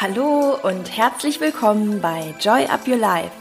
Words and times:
Hallo 0.00 0.56
und 0.62 0.96
herzlich 0.96 1.40
willkommen 1.40 2.00
bei 2.00 2.32
Joy 2.38 2.66
Up 2.66 2.86
Your 2.86 2.98
Life, 2.98 3.32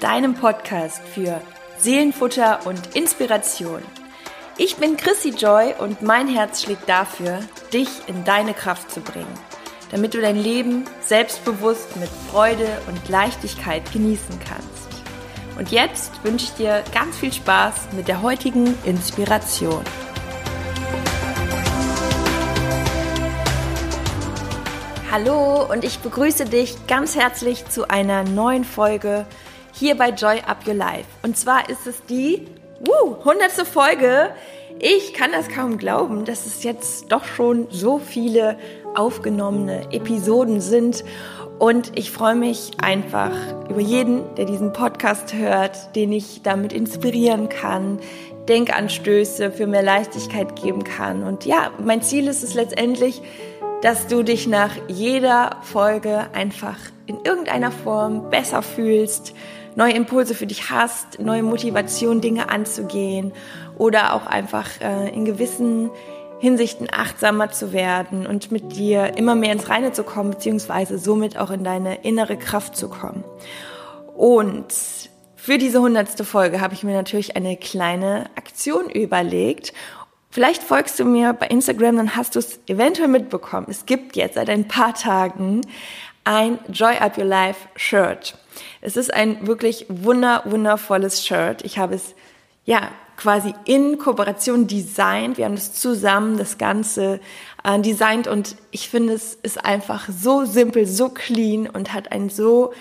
deinem 0.00 0.34
Podcast 0.34 1.00
für 1.00 1.40
Seelenfutter 1.78 2.66
und 2.66 2.96
Inspiration. 2.96 3.82
Ich 4.58 4.78
bin 4.78 4.96
Chrissy 4.96 5.28
Joy 5.28 5.74
und 5.78 6.02
mein 6.02 6.26
Herz 6.26 6.64
schlägt 6.64 6.88
dafür, 6.88 7.38
dich 7.72 7.88
in 8.08 8.24
deine 8.24 8.52
Kraft 8.52 8.90
zu 8.90 9.00
bringen, 9.00 9.32
damit 9.92 10.14
du 10.14 10.20
dein 10.20 10.42
Leben 10.42 10.86
selbstbewusst 11.02 11.96
mit 11.98 12.10
Freude 12.32 12.66
und 12.88 13.08
Leichtigkeit 13.08 13.92
genießen 13.92 14.40
kannst. 14.40 15.04
Und 15.56 15.70
jetzt 15.70 16.24
wünsche 16.24 16.46
ich 16.46 16.54
dir 16.54 16.82
ganz 16.92 17.16
viel 17.16 17.32
Spaß 17.32 17.92
mit 17.92 18.08
der 18.08 18.22
heutigen 18.22 18.74
Inspiration. 18.84 19.84
Hallo 25.12 25.70
und 25.70 25.84
ich 25.84 25.98
begrüße 25.98 26.46
dich 26.46 26.86
ganz 26.86 27.16
herzlich 27.16 27.66
zu 27.66 27.90
einer 27.90 28.24
neuen 28.24 28.64
Folge 28.64 29.26
hier 29.74 29.94
bei 29.94 30.08
Joy 30.08 30.40
Up 30.46 30.66
Your 30.66 30.72
Life. 30.72 31.04
Und 31.22 31.36
zwar 31.36 31.68
ist 31.68 31.86
es 31.86 32.02
die 32.06 32.46
uh, 32.88 33.16
100. 33.18 33.68
Folge. 33.68 34.30
Ich 34.78 35.12
kann 35.12 35.30
das 35.30 35.50
kaum 35.50 35.76
glauben, 35.76 36.24
dass 36.24 36.46
es 36.46 36.62
jetzt 36.62 37.12
doch 37.12 37.26
schon 37.26 37.66
so 37.68 37.98
viele 37.98 38.56
aufgenommene 38.94 39.92
Episoden 39.92 40.62
sind. 40.62 41.04
Und 41.58 41.92
ich 41.94 42.10
freue 42.10 42.34
mich 42.34 42.70
einfach 42.80 43.32
über 43.68 43.80
jeden, 43.80 44.34
der 44.36 44.46
diesen 44.46 44.72
Podcast 44.72 45.34
hört, 45.34 45.94
den 45.94 46.10
ich 46.10 46.40
damit 46.40 46.72
inspirieren 46.72 47.50
kann, 47.50 48.00
Denkanstöße 48.48 49.52
für 49.52 49.66
mehr 49.66 49.82
Leichtigkeit 49.82 50.56
geben 50.56 50.84
kann. 50.84 51.22
Und 51.22 51.44
ja, 51.44 51.70
mein 51.84 52.00
Ziel 52.00 52.28
ist 52.28 52.42
es 52.42 52.54
letztendlich, 52.54 53.20
dass 53.82 54.06
du 54.06 54.22
dich 54.22 54.46
nach 54.46 54.70
jeder 54.88 55.56
Folge 55.62 56.28
einfach 56.32 56.78
in 57.06 57.18
irgendeiner 57.24 57.72
Form 57.72 58.30
besser 58.30 58.62
fühlst, 58.62 59.34
neue 59.74 59.92
Impulse 59.92 60.34
für 60.34 60.46
dich 60.46 60.70
hast, 60.70 61.18
neue 61.18 61.42
Motivation, 61.42 62.20
Dinge 62.20 62.48
anzugehen 62.48 63.32
oder 63.76 64.14
auch 64.14 64.26
einfach 64.26 64.68
äh, 64.80 65.08
in 65.12 65.24
gewissen 65.24 65.90
Hinsichten 66.38 66.88
achtsamer 66.92 67.50
zu 67.50 67.72
werden 67.72 68.26
und 68.26 68.52
mit 68.52 68.76
dir 68.76 69.16
immer 69.16 69.34
mehr 69.34 69.52
ins 69.52 69.68
Reine 69.68 69.92
zu 69.92 70.04
kommen, 70.04 70.30
beziehungsweise 70.30 70.98
somit 70.98 71.36
auch 71.36 71.50
in 71.50 71.64
deine 71.64 72.02
innere 72.02 72.36
Kraft 72.36 72.76
zu 72.76 72.88
kommen. 72.88 73.24
Und 74.16 74.66
für 75.36 75.58
diese 75.58 75.80
hundertste 75.80 76.24
Folge 76.24 76.60
habe 76.60 76.74
ich 76.74 76.84
mir 76.84 76.94
natürlich 76.94 77.36
eine 77.36 77.56
kleine 77.56 78.26
Aktion 78.36 78.88
überlegt 78.90 79.72
Vielleicht 80.32 80.62
folgst 80.62 80.98
du 80.98 81.04
mir 81.04 81.34
bei 81.34 81.48
Instagram, 81.48 81.98
dann 81.98 82.16
hast 82.16 82.36
du 82.36 82.38
es 82.38 82.58
eventuell 82.66 83.08
mitbekommen. 83.08 83.66
Es 83.68 83.84
gibt 83.84 84.16
jetzt 84.16 84.36
seit 84.36 84.48
ein 84.48 84.66
paar 84.66 84.94
Tagen 84.94 85.60
ein 86.24 86.58
Joy 86.72 86.96
Up 86.96 87.18
Your 87.18 87.26
Life 87.26 87.68
Shirt. 87.76 88.38
Es 88.80 88.96
ist 88.96 89.12
ein 89.12 89.46
wirklich 89.46 89.84
wunder, 89.90 90.42
wundervolles 90.46 91.26
Shirt. 91.26 91.62
Ich 91.66 91.76
habe 91.76 91.96
es 91.96 92.14
ja 92.64 92.88
quasi 93.18 93.52
in 93.66 93.98
Kooperation 93.98 94.66
designt. 94.66 95.36
Wir 95.36 95.44
haben 95.44 95.52
es 95.52 95.74
zusammen 95.74 96.38
das 96.38 96.56
Ganze 96.56 97.20
äh, 97.62 97.78
designt 97.80 98.26
und 98.26 98.56
ich 98.70 98.88
finde 98.88 99.12
es 99.12 99.34
ist 99.34 99.62
einfach 99.62 100.08
so 100.08 100.46
simpel, 100.46 100.86
so 100.86 101.10
clean 101.10 101.68
und 101.68 101.92
hat 101.92 102.10
ein 102.10 102.30
so 102.30 102.72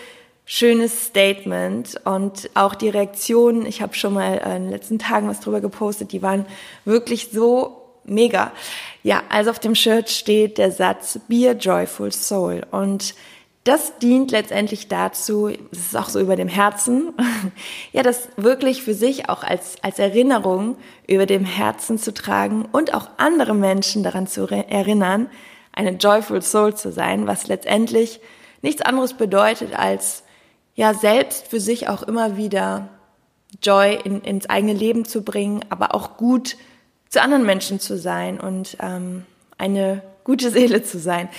schönes 0.53 1.05
Statement 1.05 2.01
und 2.03 2.49
auch 2.55 2.75
die 2.75 2.89
Reaktionen, 2.89 3.65
ich 3.65 3.81
habe 3.81 3.93
schon 3.93 4.13
mal 4.13 4.33
in 4.33 4.63
den 4.63 4.69
letzten 4.69 4.99
Tagen 4.99 5.29
was 5.29 5.39
drüber 5.39 5.61
gepostet, 5.61 6.11
die 6.11 6.21
waren 6.21 6.45
wirklich 6.83 7.29
so 7.31 7.83
mega. 8.03 8.51
Ja, 9.01 9.23
also 9.29 9.49
auf 9.49 9.59
dem 9.59 9.75
Shirt 9.75 10.09
steht 10.09 10.57
der 10.57 10.73
Satz 10.73 11.21
Be 11.29 11.49
a 11.49 11.53
joyful 11.53 12.11
soul. 12.11 12.63
Und 12.69 13.15
das 13.63 13.97
dient 13.99 14.31
letztendlich 14.31 14.89
dazu, 14.89 15.51
das 15.69 15.79
ist 15.79 15.95
auch 15.95 16.09
so 16.09 16.19
über 16.19 16.35
dem 16.35 16.49
Herzen, 16.49 17.13
ja, 17.93 18.03
das 18.03 18.27
wirklich 18.35 18.83
für 18.83 18.93
sich 18.93 19.29
auch 19.29 19.45
als, 19.45 19.81
als 19.83 19.99
Erinnerung 19.99 20.75
über 21.07 21.27
dem 21.27 21.45
Herzen 21.45 21.97
zu 21.97 22.13
tragen 22.13 22.67
und 22.73 22.93
auch 22.93 23.07
andere 23.15 23.55
Menschen 23.55 24.03
daran 24.03 24.27
zu 24.27 24.47
erinnern, 24.47 25.29
eine 25.71 25.91
joyful 25.91 26.41
soul 26.41 26.75
zu 26.75 26.91
sein, 26.91 27.25
was 27.25 27.47
letztendlich 27.47 28.19
nichts 28.61 28.81
anderes 28.81 29.13
bedeutet 29.13 29.79
als 29.79 30.23
ja 30.75 30.93
selbst 30.93 31.47
für 31.47 31.59
sich 31.59 31.87
auch 31.89 32.03
immer 32.03 32.37
wieder 32.37 32.89
Joy 33.61 33.99
in, 34.03 34.21
ins 34.21 34.49
eigene 34.49 34.73
Leben 34.73 35.05
zu 35.05 35.23
bringen, 35.23 35.65
aber 35.69 35.93
auch 35.93 36.17
gut 36.17 36.57
zu 37.09 37.21
anderen 37.21 37.45
Menschen 37.45 37.79
zu 37.79 37.97
sein 37.97 38.39
und 38.39 38.77
ähm, 38.79 39.25
eine 39.57 40.01
gute 40.23 40.49
Seele 40.49 40.83
zu 40.83 40.99
sein. 40.99 41.29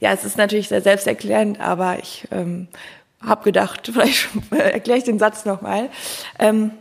Ja, 0.00 0.12
es 0.12 0.24
ist 0.24 0.36
natürlich 0.36 0.68
sehr 0.68 0.82
selbsterklärend, 0.82 1.60
aber 1.60 1.98
ich 1.98 2.26
ähm, 2.30 2.68
habe 3.20 3.44
gedacht, 3.44 3.86
vielleicht 3.92 4.28
erkläre 4.50 4.98
ich 4.98 5.04
den 5.04 5.18
Satz 5.18 5.44
nochmal. 5.44 5.90
Ähm, 6.38 6.72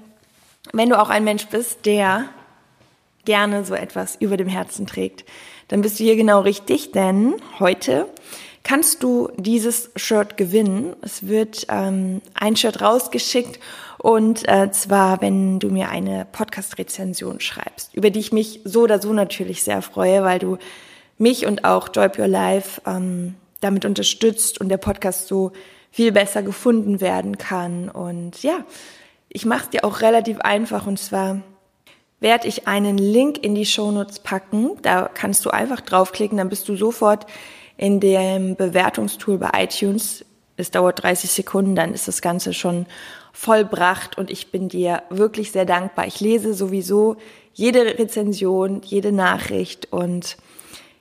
wenn 0.74 0.90
du 0.90 1.00
auch 1.00 1.10
ein 1.10 1.24
Mensch 1.24 1.48
bist, 1.48 1.86
der 1.86 2.26
gerne 3.26 3.66
so 3.66 3.76
etwas 3.76 4.16
über 4.16 4.38
dem 4.38 4.48
Herzen 4.48 4.88
trägt, 4.88 5.26
dann 5.68 5.82
bist 5.82 6.00
du 6.00 6.04
hier 6.04 6.16
genau 6.16 6.42
richtig, 6.42 6.92
denn 6.92 7.36
heute 7.60 8.08
kannst 8.64 9.04
du 9.04 9.30
dieses 9.38 9.92
Shirt 9.96 10.38
gewinnen. 10.38 10.96
Es 11.02 11.28
wird 11.28 11.66
ähm, 11.70 12.22
ein 12.34 12.56
Shirt 12.56 12.82
rausgeschickt 12.82 13.60
und 13.98 14.48
äh, 14.48 14.72
zwar, 14.72 15.22
wenn 15.22 15.60
du 15.60 15.70
mir 15.70 15.90
eine 15.90 16.26
Podcast-Rezension 16.32 17.40
schreibst, 17.40 17.94
über 17.94 18.10
die 18.10 18.20
ich 18.20 18.32
mich 18.32 18.62
so 18.64 18.82
oder 18.82 19.02
so 19.02 19.12
natürlich 19.14 19.64
sehr 19.64 19.82
freue, 19.82 20.24
weil 20.24 20.40
du 20.40 20.58
mich 21.18 21.46
und 21.46 21.66
auch 21.66 21.90
Joy 21.94 22.10
Your 22.18 22.28
Life 22.28 22.82
ähm, 22.86 23.36
damit 23.60 23.86
unterstützt 23.86 24.62
und 24.62 24.70
der 24.70 24.78
Podcast 24.78 25.28
so 25.28 25.52
viel 25.92 26.12
besser 26.12 26.44
gefunden 26.44 27.02
werden 27.02 27.38
kann. 27.38 27.90
Und 27.90 28.42
ja, 28.42 28.64
ich 29.28 29.46
mache 29.46 29.64
es 29.66 29.70
dir 29.70 29.84
auch 29.84 30.02
relativ 30.02 30.40
einfach 30.40 30.88
und 30.88 30.98
zwar 30.98 31.42
werde 32.22 32.48
ich 32.48 32.68
einen 32.68 32.98
Link 32.98 33.44
in 33.44 33.56
die 33.56 33.66
Shownotes 33.66 34.20
packen. 34.20 34.72
Da 34.82 35.10
kannst 35.14 35.46
du 35.46 35.50
einfach 35.50 35.82
draufklicken, 35.82 36.38
dann 36.38 36.50
bist 36.50 36.68
du 36.68 36.76
sofort 36.76 37.26
in 37.80 38.02
dem 38.02 38.58
Bewertungstool 38.58 39.38
bei 39.38 39.52
iTunes. 39.64 40.26
Es 40.58 40.70
dauert 40.70 41.02
30 41.02 41.32
Sekunden, 41.32 41.76
dann 41.76 41.94
ist 41.94 42.10
das 42.10 42.22
Ganze 42.22 42.54
schon 42.54 42.88
vollbracht 43.32 44.18
und 44.18 44.30
ich 44.30 44.52
bin 44.52 44.68
dir 44.68 45.04
wirklich 45.10 45.54
sehr 45.54 45.64
dankbar. 45.64 46.06
Ich 46.06 46.20
lese 46.20 46.54
sowieso 46.54 47.16
jede 47.54 47.98
Rezension, 47.98 48.82
jede 48.84 49.14
Nachricht 49.14 49.94
und 49.94 50.36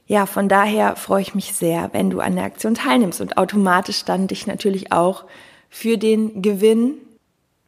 ja, 0.07 0.25
von 0.25 0.49
daher 0.49 0.95
freue 0.95 1.21
ich 1.21 1.35
mich 1.35 1.53
sehr, 1.53 1.91
wenn 1.93 2.11
du 2.11 2.21
an 2.21 2.37
der 2.37 2.45
Aktion 2.45 2.75
teilnimmst 2.75 3.21
und 3.21 3.37
automatisch 3.37 4.05
dann 4.05 4.29
dich 4.29 4.47
natürlich 4.47 4.93
auch 4.93 5.25
für 5.69 5.99
den 5.99 6.43
Gewinn 6.43 6.95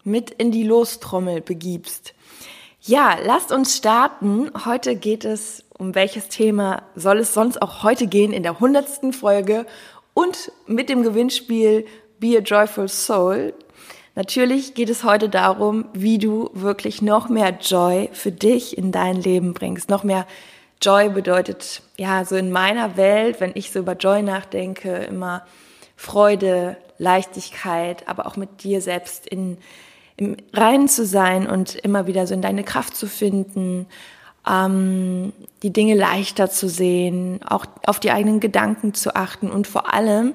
mit 0.04 0.30
in 0.30 0.52
die 0.52 0.62
Lostrommel 0.62 1.40
begibst. 1.40 2.14
Ja, 2.80 3.18
lasst 3.24 3.50
uns 3.50 3.76
starten. 3.76 4.52
Heute 4.64 4.94
geht 4.94 5.24
es 5.24 5.64
um 5.80 5.94
welches 5.94 6.28
Thema 6.28 6.82
soll 6.94 7.18
es 7.18 7.32
sonst 7.32 7.60
auch 7.62 7.82
heute 7.82 8.06
gehen 8.06 8.32
in 8.32 8.42
der 8.42 8.60
hundertsten 8.60 9.14
Folge 9.14 9.64
und 10.12 10.52
mit 10.66 10.90
dem 10.90 11.02
Gewinnspiel 11.02 11.86
Be 12.18 12.36
a 12.36 12.40
Joyful 12.40 12.86
Soul. 12.86 13.54
Natürlich 14.14 14.74
geht 14.74 14.90
es 14.90 15.04
heute 15.04 15.30
darum, 15.30 15.86
wie 15.94 16.18
du 16.18 16.50
wirklich 16.52 17.00
noch 17.00 17.30
mehr 17.30 17.56
Joy 17.58 18.10
für 18.12 18.30
dich 18.30 18.76
in 18.76 18.92
dein 18.92 19.16
Leben 19.16 19.54
bringst. 19.54 19.88
Noch 19.88 20.04
mehr 20.04 20.26
Joy 20.82 21.08
bedeutet, 21.08 21.82
ja, 21.96 22.26
so 22.26 22.36
in 22.36 22.50
meiner 22.50 22.98
Welt, 22.98 23.40
wenn 23.40 23.52
ich 23.54 23.70
so 23.70 23.78
über 23.78 23.94
Joy 23.94 24.22
nachdenke, 24.22 24.94
immer 24.96 25.46
Freude, 25.96 26.76
Leichtigkeit, 26.98 28.06
aber 28.06 28.26
auch 28.26 28.36
mit 28.36 28.64
dir 28.64 28.82
selbst 28.82 29.26
in, 29.26 29.56
im 30.16 30.36
Reinen 30.52 30.88
zu 30.88 31.06
sein 31.06 31.48
und 31.48 31.74
immer 31.76 32.06
wieder 32.06 32.26
so 32.26 32.34
in 32.34 32.42
deine 32.42 32.64
Kraft 32.64 32.96
zu 32.96 33.06
finden 33.06 33.86
ähm, 34.48 35.32
die 35.62 35.72
Dinge 35.72 35.94
leichter 35.94 36.50
zu 36.50 36.68
sehen, 36.68 37.40
auch 37.46 37.66
auf 37.86 38.00
die 38.00 38.10
eigenen 38.10 38.40
Gedanken 38.40 38.94
zu 38.94 39.14
achten 39.14 39.50
und 39.50 39.66
vor 39.66 39.92
allem 39.92 40.34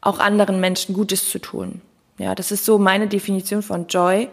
auch 0.00 0.18
anderen 0.18 0.60
Menschen 0.60 0.94
Gutes 0.94 1.30
zu 1.30 1.38
tun. 1.38 1.80
Ja, 2.18 2.34
das 2.34 2.50
ist 2.50 2.64
so 2.64 2.78
meine 2.78 3.08
Definition 3.08 3.62
von 3.62 3.88
Joy. 3.88 4.28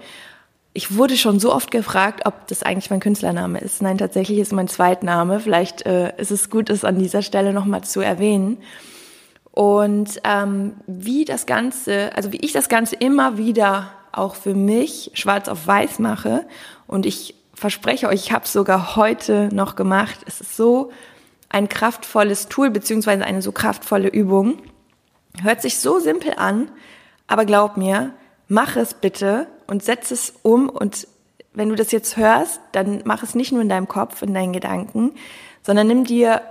Ich 0.74 0.96
wurde 0.96 1.18
schon 1.18 1.40
so 1.40 1.54
oft 1.54 1.70
gefragt, 1.70 2.26
ob 2.26 2.48
das 2.48 2.64
eigentlich 2.64 2.90
mein 2.90 3.00
Künstlername 3.00 3.60
ist. 3.60 3.82
Nein, 3.82 3.98
tatsächlich 3.98 4.40
ist 4.40 4.54
mein 4.54 4.68
Zweitname. 4.68 5.40
Vielleicht 5.40 5.86
äh, 5.86 6.14
ist 6.18 6.32
es 6.32 6.50
gut, 6.50 6.70
es 6.70 6.86
an 6.86 6.98
dieser 6.98 7.22
Stelle 7.22 7.54
nochmal 7.54 7.84
zu 7.84 8.02
erwähnen. 8.02 8.58
Und 9.52 10.20
ähm, 10.24 10.74
wie 10.88 11.26
das 11.26 11.46
Ganze, 11.46 12.12
also 12.16 12.32
wie 12.32 12.38
ich 12.38 12.54
das 12.54 12.70
Ganze 12.70 12.96
immer 12.96 13.38
wieder 13.38 13.92
auch 14.12 14.36
für 14.36 14.56
mich 14.56 15.12
schwarz 15.14 15.48
auf 15.48 15.68
weiß 15.68 16.00
mache 16.00 16.46
und 16.88 17.06
ich 17.06 17.36
verspreche 17.64 18.10
euch, 18.10 18.26
ich 18.26 18.34
habe 18.34 18.44
es 18.44 18.52
sogar 18.52 18.98
heute 18.98 19.48
noch 19.54 19.78
gemacht. 19.78 20.20
Es 20.26 20.42
ist 20.42 20.58
so 20.58 20.92
ein 21.48 21.70
kraftvolles 21.70 22.50
Tool 22.50 22.70
beziehungsweise 22.70 23.24
eine 23.24 23.42
so 23.42 23.54
kraftvolle 23.54 24.10
Übung. 24.10 24.58
Hört 25.42 25.62
sich 25.62 25.78
so 25.80 26.00
simpel 26.00 26.34
an, 26.36 26.70
aber 27.26 27.46
glaub 27.46 27.78
mir, 27.78 28.12
mach 28.50 28.76
es 28.76 28.94
bitte 28.94 29.48
und 29.66 29.82
setz 29.82 30.12
es 30.12 30.34
um 30.42 30.68
und 30.68 31.08
wenn 31.54 31.70
du 31.70 31.76
das 31.76 31.94
jetzt 31.94 32.18
hörst, 32.18 32.60
dann 32.74 33.02
mach 33.06 33.24
es 33.24 33.34
nicht 33.34 33.54
nur 33.54 33.62
in 33.62 33.70
deinem 33.70 33.88
Kopf, 33.88 34.22
in 34.24 34.34
deinen 34.34 34.52
Gedanken, 34.52 35.14
sondern 35.62 35.88
nimm 35.88 36.04
dir 36.04 36.42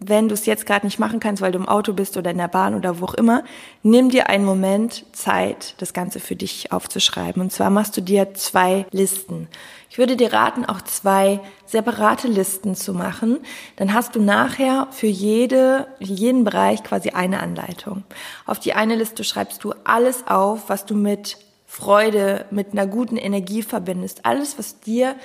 wenn 0.00 0.28
du 0.28 0.34
es 0.34 0.46
jetzt 0.46 0.64
gerade 0.64 0.86
nicht 0.86 1.00
machen 1.00 1.18
kannst, 1.18 1.42
weil 1.42 1.50
du 1.50 1.58
im 1.58 1.68
Auto 1.68 1.92
bist 1.92 2.16
oder 2.16 2.30
in 2.30 2.38
der 2.38 2.48
Bahn 2.48 2.74
oder 2.74 3.00
wo 3.00 3.06
auch 3.06 3.14
immer, 3.14 3.42
nimm 3.82 4.10
dir 4.10 4.28
einen 4.28 4.44
Moment 4.44 5.04
Zeit, 5.12 5.74
das 5.78 5.92
Ganze 5.92 6.20
für 6.20 6.36
dich 6.36 6.70
aufzuschreiben. 6.70 7.42
Und 7.42 7.52
zwar 7.52 7.70
machst 7.70 7.96
du 7.96 8.00
dir 8.00 8.32
zwei 8.34 8.86
Listen. 8.92 9.48
Ich 9.90 9.98
würde 9.98 10.16
dir 10.16 10.32
raten, 10.32 10.64
auch 10.64 10.82
zwei 10.82 11.40
separate 11.66 12.28
Listen 12.28 12.76
zu 12.76 12.94
machen. 12.94 13.40
Dann 13.74 13.92
hast 13.92 14.14
du 14.14 14.20
nachher 14.20 14.86
für 14.92 15.08
jede, 15.08 15.88
jeden 15.98 16.44
Bereich 16.44 16.84
quasi 16.84 17.10
eine 17.10 17.40
Anleitung. 17.40 18.04
Auf 18.46 18.60
die 18.60 18.74
eine 18.74 18.94
Liste 18.94 19.24
schreibst 19.24 19.64
du 19.64 19.74
alles 19.82 20.28
auf, 20.28 20.68
was 20.68 20.86
du 20.86 20.94
mit 20.94 21.38
Freude, 21.66 22.46
mit 22.50 22.72
einer 22.72 22.86
guten 22.86 23.16
Energie 23.16 23.62
verbindest. 23.62 24.24
Alles, 24.24 24.58
was 24.58 24.78
dir 24.80 25.16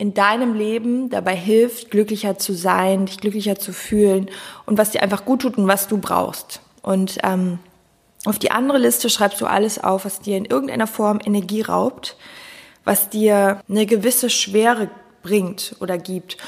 in 0.00 0.14
deinem 0.14 0.54
Leben 0.54 1.10
dabei 1.10 1.36
hilft, 1.36 1.90
glücklicher 1.90 2.38
zu 2.38 2.54
sein, 2.54 3.04
dich 3.04 3.20
glücklicher 3.20 3.56
zu 3.56 3.74
fühlen 3.74 4.30
und 4.64 4.78
was 4.78 4.92
dir 4.92 5.02
einfach 5.02 5.26
gut 5.26 5.42
tut 5.42 5.58
und 5.58 5.68
was 5.68 5.88
du 5.88 5.98
brauchst. 5.98 6.62
Und 6.80 7.18
ähm, 7.22 7.58
auf 8.24 8.38
die 8.38 8.50
andere 8.50 8.78
Liste 8.78 9.10
schreibst 9.10 9.42
du 9.42 9.46
alles 9.46 9.82
auf, 9.84 10.06
was 10.06 10.20
dir 10.20 10.38
in 10.38 10.46
irgendeiner 10.46 10.86
Form 10.86 11.20
Energie 11.22 11.60
raubt, 11.60 12.16
was 12.82 13.10
dir 13.10 13.60
eine 13.68 13.84
gewisse 13.84 14.30
Schwere 14.30 14.88
bringt 15.22 15.76
oder 15.80 15.98
gibt. 15.98 16.38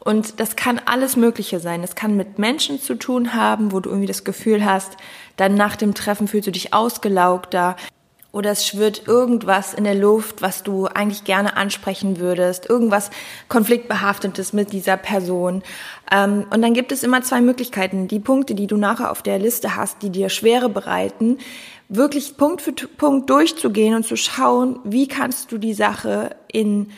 Und 0.00 0.40
das 0.40 0.56
kann 0.56 0.80
alles 0.86 1.14
Mögliche 1.14 1.60
sein. 1.60 1.82
Es 1.82 1.94
kann 1.94 2.16
mit 2.16 2.38
Menschen 2.38 2.80
zu 2.80 2.94
tun 2.94 3.34
haben, 3.34 3.72
wo 3.72 3.80
du 3.80 3.90
irgendwie 3.90 4.08
das 4.08 4.24
Gefühl 4.24 4.64
hast, 4.64 4.96
dann 5.36 5.54
nach 5.54 5.76
dem 5.76 5.92
Treffen 5.92 6.28
fühlst 6.28 6.46
du 6.46 6.52
dich 6.52 6.72
ausgelaugter 6.72 7.76
oder 8.32 8.50
es 8.50 8.66
schwirrt 8.66 9.06
irgendwas 9.06 9.74
in 9.74 9.84
der 9.84 9.94
Luft, 9.94 10.40
was 10.40 10.62
du 10.62 10.86
eigentlich 10.86 11.24
gerne 11.24 11.56
ansprechen 11.56 12.18
würdest, 12.18 12.68
irgendwas 12.68 13.10
konfliktbehaftetes 13.48 14.54
mit 14.54 14.72
dieser 14.72 14.96
Person. 14.96 15.62
Ähm, 16.10 16.46
und 16.50 16.62
dann 16.62 16.72
gibt 16.72 16.92
es 16.92 17.02
immer 17.02 17.22
zwei 17.22 17.42
Möglichkeiten. 17.42 18.08
Die 18.08 18.20
Punkte, 18.20 18.54
die 18.54 18.66
du 18.66 18.76
nachher 18.76 19.10
auf 19.10 19.22
der 19.22 19.38
Liste 19.38 19.76
hast, 19.76 20.02
die 20.02 20.10
dir 20.10 20.30
Schwere 20.30 20.70
bereiten, 20.70 21.38
wirklich 21.90 22.38
Punkt 22.38 22.62
für 22.62 22.72
Punkt 22.72 23.28
durchzugehen 23.28 23.94
und 23.94 24.06
zu 24.06 24.16
schauen, 24.16 24.78
wie 24.82 25.08
kannst 25.08 25.52
du 25.52 25.58
die 25.58 25.74
Sache 25.74 26.34
in 26.50 26.90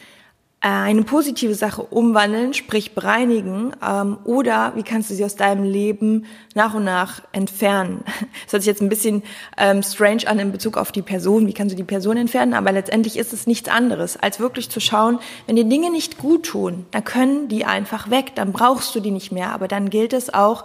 eine 0.71 1.03
positive 1.03 1.55
Sache 1.55 1.83
umwandeln, 1.83 2.55
sprich 2.55 2.95
bereinigen, 2.95 3.73
ähm, 3.87 4.17
oder 4.25 4.73
wie 4.77 4.83
kannst 4.83 5.11
du 5.11 5.15
sie 5.15 5.25
aus 5.25 5.37
deinem 5.37 5.65
Leben 5.65 6.25
nach 6.55 6.73
und 6.73 6.85
nach 6.85 7.21
entfernen? 7.33 8.03
Das 8.45 8.53
hört 8.53 8.63
sich 8.63 8.67
jetzt 8.67 8.83
ein 8.83 8.89
bisschen 8.89 9.23
ähm, 9.59 9.83
strange 9.83 10.27
an 10.27 10.39
in 10.39 10.53
Bezug 10.53 10.77
auf 10.77 10.93
die 10.93 11.03
Person, 11.03 11.47
wie 11.47 11.53
kannst 11.53 11.73
du 11.73 11.77
die 11.77 11.85
Person 11.85 12.17
entfernen, 12.17 12.55
aber 12.55 12.73
letztendlich 12.73 13.19
ist 13.19 13.33
es 13.33 13.47
nichts 13.47 13.69
anderes, 13.69 14.17
als 14.17 14.41
wirklich 14.41 14.71
zu 14.71 14.81
schauen, 14.81 15.19
wenn 15.47 15.57
dir 15.57 15.65
Dinge 15.65 15.91
nicht 15.91 16.19
gut 16.19 16.47
tun, 16.47 16.87
dann 16.91 17.05
können 17.05 17.49
die 17.49 17.65
einfach 17.65 18.11
weg, 18.11 18.33
dann 18.35 18.53
brauchst 18.53 18.95
du 18.95 19.01
die 19.01 19.11
nicht 19.11 19.33
mehr, 19.33 19.51
aber 19.51 19.69
dann 19.69 19.91
gilt 19.91 20.13
es 20.13 20.33
auch, 20.33 20.65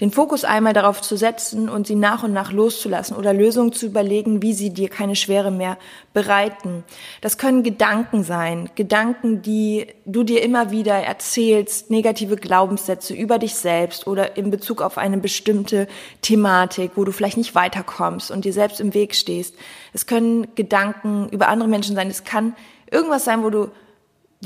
den 0.00 0.10
Fokus 0.10 0.44
einmal 0.44 0.72
darauf 0.72 1.00
zu 1.00 1.16
setzen 1.16 1.68
und 1.68 1.86
sie 1.86 1.94
nach 1.94 2.22
und 2.22 2.32
nach 2.32 2.52
loszulassen 2.52 3.16
oder 3.16 3.32
Lösungen 3.32 3.72
zu 3.72 3.86
überlegen, 3.86 4.42
wie 4.42 4.52
sie 4.52 4.70
dir 4.70 4.88
keine 4.88 5.16
Schwere 5.16 5.50
mehr 5.50 5.78
bereiten. 6.12 6.84
Das 7.22 7.38
können 7.38 7.62
Gedanken 7.62 8.22
sein, 8.22 8.68
Gedanken, 8.74 9.42
die 9.42 9.86
du 10.04 10.22
dir 10.22 10.42
immer 10.42 10.70
wieder 10.70 10.94
erzählst, 10.94 11.90
negative 11.90 12.36
Glaubenssätze 12.36 13.14
über 13.14 13.38
dich 13.38 13.54
selbst 13.54 14.06
oder 14.06 14.36
in 14.36 14.50
Bezug 14.50 14.82
auf 14.82 14.98
eine 14.98 15.18
bestimmte 15.18 15.88
Thematik, 16.20 16.92
wo 16.96 17.04
du 17.04 17.12
vielleicht 17.12 17.38
nicht 17.38 17.54
weiterkommst 17.54 18.30
und 18.30 18.44
dir 18.44 18.52
selbst 18.52 18.80
im 18.80 18.92
Weg 18.92 19.14
stehst. 19.14 19.54
Es 19.92 20.06
können 20.06 20.54
Gedanken 20.54 21.28
über 21.30 21.48
andere 21.48 21.68
Menschen 21.68 21.96
sein, 21.96 22.08
es 22.08 22.24
kann 22.24 22.54
irgendwas 22.90 23.24
sein, 23.24 23.42
wo 23.42 23.50
du 23.50 23.68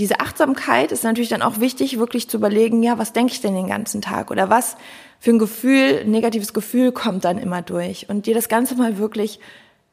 diese 0.00 0.19
Achtsamkeit 0.20 0.93
ist 0.93 1.05
natürlich 1.05 1.29
dann 1.29 1.43
auch 1.43 1.61
wichtig, 1.61 1.99
wirklich 1.99 2.26
zu 2.26 2.38
überlegen, 2.38 2.82
ja, 2.82 2.97
was 2.97 3.12
denke 3.12 3.35
ich 3.35 3.43
denn 3.43 3.55
den 3.55 3.67
ganzen 3.67 4.00
Tag 4.00 4.31
oder 4.31 4.49
was 4.49 4.76
für 5.19 5.31
ein 5.31 5.38
Gefühl, 5.38 6.00
ein 6.00 6.11
negatives 6.11 6.55
Gefühl 6.55 6.91
kommt 6.91 7.26
dann 7.26 7.37
immer 7.37 7.61
durch 7.61 8.08
und 8.08 8.25
dir 8.25 8.32
das 8.32 8.49
Ganze 8.49 8.76
mal 8.76 8.97
wirklich 8.97 9.41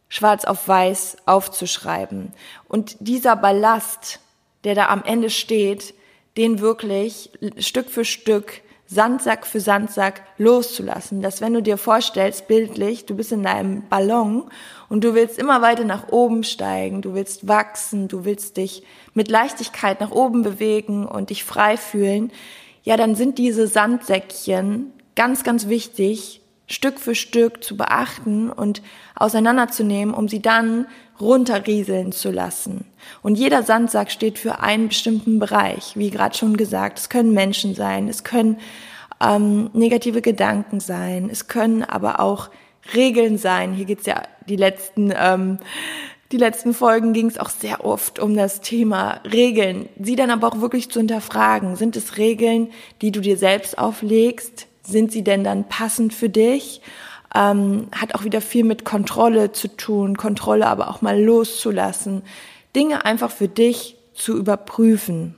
schwarz 0.08 0.46
auf 0.46 0.66
weiß 0.66 1.18
aufzuschreiben. 1.26 2.32
Und 2.70 2.96
dieser 3.02 3.36
Ballast, 3.36 4.22
der 4.64 4.76
da 4.76 4.88
am 4.88 5.04
Ende 5.04 5.30
steht, 5.30 5.94
den 6.38 6.62
wirklich 6.62 7.30
Stück 7.58 7.90
für 7.90 8.06
Stück, 8.06 8.62
Sandsack 8.88 9.46
für 9.46 9.60
Sandsack 9.60 10.24
loszulassen. 10.38 11.22
Dass 11.22 11.42
wenn 11.42 11.54
du 11.54 11.62
dir 11.62 11.78
vorstellst, 11.78 12.48
bildlich, 12.48 13.06
du 13.06 13.16
bist 13.16 13.32
in 13.32 13.44
deinem 13.44 13.88
Ballon 13.88 14.50
und 14.90 15.04
du 15.04 15.14
willst 15.14 15.38
immer 15.38 15.62
weiter 15.62 15.84
nach 15.84 16.10
oben 16.10 16.44
steigen, 16.44 17.02
du 17.02 17.14
willst 17.14 17.48
wachsen, 17.48 18.08
du 18.08 18.26
willst 18.26 18.58
dich 18.58 18.84
mit 19.14 19.30
Leichtigkeit 19.30 20.00
nach 20.00 20.12
oben 20.12 20.42
bewegen 20.42 21.06
und 21.06 21.30
dich 21.30 21.44
frei 21.44 21.78
fühlen, 21.78 22.32
ja, 22.84 22.96
dann 22.96 23.16
sind 23.16 23.38
diese 23.38 23.68
Sandsäckchen 23.68 24.94
ganz, 25.16 25.44
ganz 25.44 25.68
wichtig, 25.68 26.42
Stück 26.68 27.00
für 27.00 27.16
Stück 27.16 27.64
zu 27.64 27.76
beachten 27.76 28.50
und 28.50 28.82
auseinanderzunehmen, 29.16 30.14
um 30.14 30.28
sie 30.28 30.42
dann 30.42 30.88
runterrieseln 31.20 32.12
zu 32.12 32.32
lassen. 32.32 32.86
Und 33.22 33.38
jeder 33.38 33.64
Sandsack 33.64 34.12
steht 34.12 34.38
für 34.38 34.60
einen 34.60 34.90
bestimmten 34.90 35.40
Bereich, 35.40 35.94
wie 35.96 36.10
gerade 36.10 36.38
schon 36.38 36.58
gesagt. 36.58 37.00
Es 37.00 37.10
können 37.10 37.34
Menschen 37.34 37.76
sein, 37.76 38.08
es 38.08 38.24
können 38.24 38.60
ähm, 39.22 39.70
negative 39.74 40.22
Gedanken 40.22 40.80
sein, 40.80 41.30
es 41.32 41.48
können 41.48 41.84
aber 41.84 42.20
auch 42.20 42.50
Regeln 42.94 43.38
sein. 43.38 43.74
Hier 43.74 43.86
geht's 43.86 44.06
ja 44.06 44.24
die 44.48 44.56
letzten 44.56 45.14
ähm, 45.16 45.58
die 46.34 46.38
letzten 46.38 46.74
Folgen 46.74 47.14
ging 47.14 47.28
es 47.28 47.38
auch 47.38 47.50
sehr 47.50 47.86
oft 47.86 48.20
um 48.20 48.36
das 48.36 48.60
Thema 48.60 49.22
Regeln. 49.32 49.88
Sie 49.98 50.18
dann 50.18 50.30
aber 50.30 50.48
auch 50.48 50.60
wirklich 50.60 50.92
zu 50.92 51.00
hinterfragen. 51.00 51.78
Sind 51.78 51.96
es 51.96 52.18
Regeln, 52.18 52.70
die 53.02 53.14
du 53.14 53.22
dir 53.22 53.38
selbst 53.38 53.78
auflegst? 53.78 54.68
sind 54.88 55.12
sie 55.12 55.24
denn 55.24 55.44
dann 55.44 55.68
passend 55.68 56.14
für 56.14 56.30
dich? 56.30 56.82
Ähm, 57.36 57.88
hat 57.94 58.16
auch 58.16 58.24
wieder 58.24 58.42
viel 58.42 58.64
mit 58.64 58.86
Kontrolle 58.86 59.52
zu 59.52 59.76
tun, 59.76 60.18
Kontrolle 60.18 60.68
aber 60.68 60.90
auch 60.90 61.02
mal 61.02 61.22
loszulassen, 61.22 62.24
Dinge 62.76 63.06
einfach 63.06 63.32
für 63.32 63.48
dich 63.48 63.98
zu 64.14 64.38
überprüfen. 64.38 65.36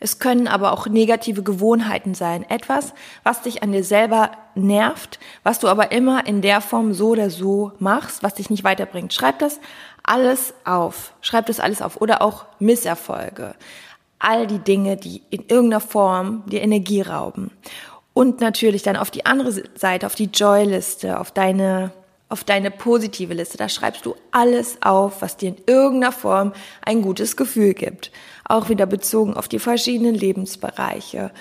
Es 0.00 0.18
können 0.18 0.48
aber 0.48 0.72
auch 0.72 0.86
negative 0.86 1.42
Gewohnheiten 1.42 2.14
sein. 2.14 2.44
Etwas, 2.50 2.92
was 3.22 3.40
dich 3.40 3.62
an 3.62 3.72
dir 3.72 3.84
selber 3.84 4.32
nervt, 4.54 5.18
was 5.44 5.60
du 5.60 5.68
aber 5.68 5.92
immer 5.92 6.26
in 6.26 6.42
der 6.42 6.60
Form 6.60 6.92
so 6.92 7.08
oder 7.08 7.30
so 7.30 7.72
machst, 7.78 8.22
was 8.22 8.34
dich 8.34 8.50
nicht 8.50 8.64
weiterbringt. 8.64 9.14
Schreib 9.14 9.38
das 9.38 9.60
alles 10.02 10.52
auf. 10.64 11.14
Schreib 11.22 11.46
das 11.46 11.58
alles 11.58 11.80
auf. 11.80 12.00
Oder 12.00 12.20
auch 12.20 12.44
Misserfolge. 12.58 13.54
All 14.18 14.46
die 14.46 14.58
Dinge, 14.58 14.98
die 14.98 15.22
in 15.30 15.46
irgendeiner 15.48 15.80
Form 15.80 16.42
dir 16.46 16.60
Energie 16.60 17.00
rauben. 17.00 17.50
Und 18.14 18.40
natürlich 18.40 18.82
dann 18.82 18.96
auf 18.96 19.10
die 19.10 19.26
andere 19.26 19.52
Seite, 19.74 20.06
auf 20.06 20.14
die 20.14 20.30
Joy-Liste, 20.32 21.18
auf 21.18 21.32
deine, 21.32 21.92
auf 22.28 22.44
deine 22.44 22.70
positive 22.70 23.34
Liste. 23.34 23.58
Da 23.58 23.68
schreibst 23.68 24.06
du 24.06 24.14
alles 24.30 24.78
auf, 24.80 25.20
was 25.20 25.36
dir 25.36 25.50
in 25.50 25.56
irgendeiner 25.66 26.12
Form 26.12 26.52
ein 26.86 27.02
gutes 27.02 27.36
Gefühl 27.36 27.74
gibt. 27.74 28.12
Auch 28.44 28.68
wieder 28.68 28.86
bezogen 28.86 29.34
auf 29.34 29.48
die 29.48 29.58
verschiedenen 29.58 30.14
Lebensbereiche. 30.14 31.32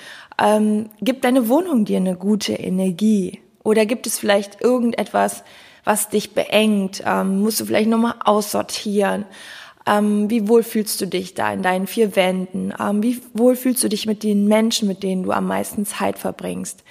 Ähm, 0.42 0.90
gibt 1.00 1.26
deine 1.26 1.48
Wohnung 1.48 1.86
dir 1.86 1.98
eine 1.98 2.16
gute 2.16 2.54
Energie? 2.54 3.40
Oder 3.64 3.86
gibt 3.86 4.08
es 4.08 4.18
vielleicht 4.18 4.62
irgendetwas, 4.62 5.44
was 5.84 6.10
dich 6.10 6.34
beengt? 6.34 7.04
Ähm, 7.06 7.42
musst 7.42 7.60
du 7.60 7.66
vielleicht 7.66 7.90
nochmal 7.90 8.16
aussortieren? 8.24 9.26
Ähm, 9.86 10.30
wie 10.30 10.48
wohl 10.48 10.64
fühlst 10.64 11.02
du 11.02 11.08
dich 11.08 11.34
da 11.34 11.52
in 11.52 11.62
deinen 11.62 11.88
vier 11.88 12.16
Wänden? 12.16 12.74
Ähm, 12.80 13.04
wie 13.04 13.22
wohl 13.34 13.56
fühlst 13.56 13.84
du 13.84 13.90
dich 13.90 14.06
mit 14.06 14.24
den 14.24 14.48
Menschen, 14.48 14.88
mit 14.88 15.04
denen 15.04 15.24
du 15.24 15.32
am 15.32 15.48
meisten 15.48 15.86
Zeit 15.86 16.18
verbringst? 16.18 16.84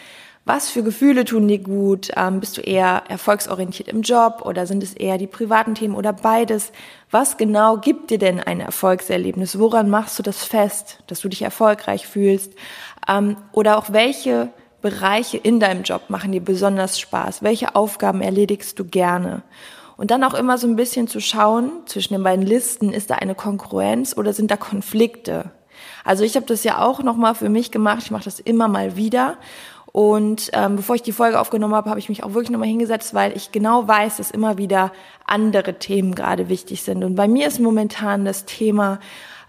Was 0.44 0.70
für 0.70 0.82
Gefühle 0.82 1.25
tun 1.25 1.46
dir 1.46 1.61
gut? 1.61 2.11
Ähm, 2.16 2.40
bist 2.40 2.56
du 2.56 2.62
eher 2.62 3.04
erfolgsorientiert 3.08 3.88
im 3.88 4.02
Job 4.02 4.42
oder 4.44 4.66
sind 4.66 4.82
es 4.82 4.92
eher 4.92 5.16
die 5.16 5.28
privaten 5.28 5.76
Themen 5.76 5.94
oder 5.94 6.12
beides? 6.12 6.72
Was 7.12 7.37
genau 7.37 7.76
gibt 7.76 8.11
dir 8.11 8.18
denn 8.18 8.40
ein 8.40 8.58
Erfolgserlebnis? 8.58 9.58
Woran 9.61 9.88
machst 9.88 10.18
du 10.18 10.22
das 10.25 10.42
fest, 10.42 10.99
dass 11.06 11.20
du 11.20 11.28
dich 11.28 11.42
erfolgreich 11.42 12.08
fühlst? 12.08 12.54
Ähm, 13.08 13.37
oder 13.52 13.78
auch 13.78 13.92
welche 13.92 14.49
Bereiche 14.82 15.37
in 15.37 15.61
deinem 15.61 15.84
Job 15.84 16.11
machen 16.11 16.32
dir 16.32 16.42
besonders 16.42 16.99
Spaß? 16.99 17.44
Welche 17.44 17.76
Aufgaben 17.76 18.20
erledigst 18.20 18.76
du 18.80 18.84
gerne? 18.84 19.44
Und 19.96 20.11
dann 20.11 20.25
auch 20.25 20.34
immer 20.34 20.58
so 20.58 20.66
ein 20.66 20.76
bisschen 20.76 21.08
zu 21.08 21.20
schauen 21.20 21.70
zwischen 21.87 22.14
den 22.14 22.22
beiden 22.22 22.44
Listen, 22.44 22.92
ist 22.92 23.11
da 23.11 23.16
eine 23.16 23.34
Konkurrenz 23.34 24.16
oder 24.16 24.32
sind 24.32 24.50
da 24.50 24.56
Konflikte? 24.56 25.50
Also 26.04 26.25
ich 26.25 26.37
habe 26.37 26.46
das 26.46 26.64
ja 26.64 26.80
auch 26.82 27.02
nochmal 27.02 27.34
für 27.34 27.49
mich 27.49 27.70
gemacht, 27.70 28.02
ich 28.02 28.11
mache 28.11 28.25
das 28.25 28.40
immer 28.40 28.68
mal 28.68 28.96
wieder. 28.96 29.37
Und 29.92 30.50
ähm, 30.54 30.76
bevor 30.76 30.96
ich 30.96 31.02
die 31.02 31.12
Folge 31.12 31.38
aufgenommen 31.38 31.75
habe, 31.75 31.90
habe 31.90 32.00
ich 32.00 32.08
mich 32.08 32.25
auch 32.25 32.32
wirklich 32.32 32.50
nochmal 32.50 32.68
hingesetzt, 32.68 33.12
weil 33.12 33.37
ich 33.37 33.52
genau 33.52 33.87
weiß, 33.87 34.16
dass 34.16 34.30
immer 34.30 34.56
wieder 34.56 34.90
andere 35.26 35.78
Themen 35.78 36.14
gerade 36.14 36.49
wichtig 36.49 36.82
sind. 36.82 37.04
Und 37.04 37.14
bei 37.14 37.28
mir 37.28 37.46
ist 37.46 37.61
momentan 37.61 38.25
das 38.25 38.46
Thema, 38.46 39.00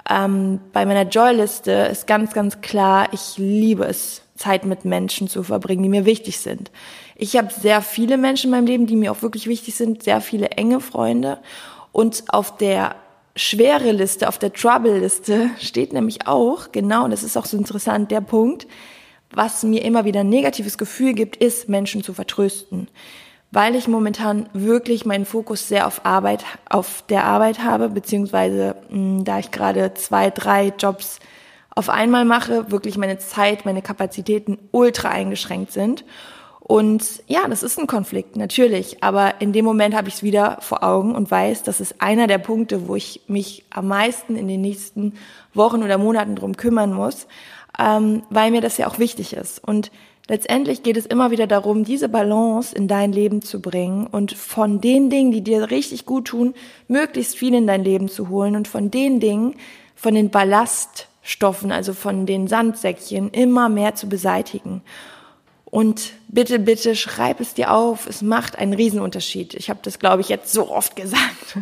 ähm, 0.09 0.59
bei 0.73 0.85
meiner 0.85 1.03
Joy-Liste 1.03 1.71
ist 1.71 2.07
ganz, 2.07 2.33
ganz 2.33 2.59
klar, 2.59 3.07
ich 3.13 3.37
liebe 3.37 3.85
es, 3.85 4.22
Zeit 4.35 4.65
mit 4.65 4.85
Menschen 4.85 5.27
zu 5.27 5.43
verbringen, 5.43 5.83
die 5.83 5.89
mir 5.89 6.05
wichtig 6.05 6.39
sind. 6.39 6.71
Ich 7.15 7.37
habe 7.37 7.49
sehr 7.53 7.81
viele 7.81 8.17
Menschen 8.17 8.47
in 8.47 8.51
meinem 8.51 8.67
Leben, 8.67 8.87
die 8.87 8.95
mir 8.95 9.11
auch 9.11 9.21
wirklich 9.21 9.47
wichtig 9.47 9.75
sind, 9.75 10.03
sehr 10.03 10.21
viele 10.21 10.49
enge 10.49 10.79
Freunde. 10.79 11.39
Und 11.91 12.23
auf 12.29 12.57
der 12.57 12.95
schwere 13.35 13.91
Liste, 13.91 14.27
auf 14.27 14.39
der 14.39 14.53
Trouble-Liste 14.53 15.51
steht 15.59 15.93
nämlich 15.93 16.27
auch, 16.27 16.71
genau, 16.71 17.05
und 17.05 17.11
das 17.11 17.23
ist 17.23 17.37
auch 17.37 17.45
so 17.45 17.57
interessant, 17.57 18.11
der 18.11 18.21
Punkt, 18.21 18.67
was 19.31 19.63
mir 19.63 19.83
immer 19.83 20.05
wieder 20.05 20.21
ein 20.21 20.29
negatives 20.29 20.77
Gefühl 20.77 21.13
gibt, 21.13 21.37
ist, 21.37 21.69
Menschen 21.69 22.03
zu 22.03 22.13
vertrösten. 22.13 22.87
Weil 23.51 23.75
ich 23.75 23.87
momentan 23.87 24.49
wirklich 24.53 25.05
meinen 25.05 25.25
Fokus 25.25 25.67
sehr 25.67 25.85
auf 25.85 26.05
Arbeit, 26.05 26.43
auf 26.69 27.03
der 27.09 27.25
Arbeit 27.25 27.59
habe, 27.59 27.89
beziehungsweise 27.89 28.75
mh, 28.89 28.95
hm, 28.95 29.23
da 29.25 29.39
ich 29.39 29.51
gerade 29.51 29.93
zwei, 29.93 30.31
drei 30.31 30.73
Jobs 30.77 31.19
auf 31.75 31.89
einmal 31.89 32.25
mache, 32.25 32.71
wirklich 32.71 32.97
meine 32.97 33.17
Zeit, 33.17 33.65
meine 33.65 33.81
Kapazitäten 33.81 34.57
ultra 34.71 35.09
eingeschränkt 35.09 35.71
sind. 35.71 36.05
Und 36.59 37.23
ja, 37.27 37.47
das 37.49 37.61
ist 37.61 37.77
ein 37.77 37.87
Konflikt, 37.87 38.37
natürlich. 38.37 39.03
Aber 39.03 39.41
in 39.41 39.51
dem 39.51 39.65
Moment 39.65 39.95
habe 39.95 40.07
ich 40.07 40.15
es 40.15 40.23
wieder 40.23 40.59
vor 40.61 40.81
Augen 40.81 41.13
und 41.13 41.29
weiß, 41.29 41.63
das 41.63 41.81
ist 41.81 42.01
einer 42.01 42.25
der 42.25 42.37
Punkte, 42.37 42.87
wo 42.87 42.95
ich 42.95 43.21
mich 43.27 43.65
am 43.69 43.89
meisten 43.89 44.37
in 44.37 44.47
den 44.47 44.61
nächsten 44.61 45.15
Wochen 45.53 45.83
oder 45.83 45.97
Monaten 45.97 46.35
drum 46.35 46.55
kümmern 46.55 46.93
muss, 46.93 47.27
ähm, 47.77 48.23
weil 48.29 48.51
mir 48.51 48.61
das 48.61 48.77
ja 48.77 48.87
auch 48.87 48.97
wichtig 48.97 49.33
ist. 49.33 49.61
Und 49.61 49.91
letztendlich 50.29 50.83
geht 50.83 50.95
es 50.95 51.05
immer 51.05 51.31
wieder 51.31 51.47
darum, 51.47 51.83
diese 51.83 52.07
Balance 52.07 52.73
in 52.73 52.87
dein 52.87 53.11
Leben 53.11 53.41
zu 53.41 53.61
bringen 53.61 54.07
und 54.07 54.31
von 54.31 54.79
den 54.79 55.09
Dingen, 55.09 55.31
die 55.31 55.41
dir 55.41 55.69
richtig 55.69 56.05
gut 56.05 56.25
tun, 56.29 56.53
möglichst 56.87 57.35
viel 57.35 57.53
in 57.55 57.67
dein 57.67 57.83
Leben 57.83 58.07
zu 58.07 58.29
holen 58.29 58.55
und 58.55 58.69
von 58.69 58.89
den 58.89 59.19
Dingen, 59.19 59.55
von 59.95 60.15
den 60.15 60.29
Ballaststoffen, 61.23 61.71
also 61.71 61.93
von 61.93 62.25
den 62.25 62.47
Sandsäckchen, 62.47 63.29
immer 63.31 63.69
mehr 63.69 63.95
zu 63.95 64.07
beseitigen. 64.07 64.81
Und 65.65 66.11
bitte, 66.27 66.59
bitte 66.59 66.95
schreib 66.95 67.39
es 67.39 67.55
dir 67.55 67.71
auf. 67.71 68.05
Es 68.05 68.21
macht 68.21 68.59
einen 68.59 68.73
Riesenunterschied. 68.73 69.55
Ich 69.55 69.69
habe 69.71 69.79
das, 69.81 69.97
glaube 69.97 70.21
ich, 70.21 70.29
jetzt 70.29 70.53
so 70.53 70.69
oft 70.69 70.95
gesagt, 70.95 71.57